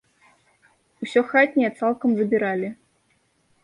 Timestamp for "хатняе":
1.33-1.71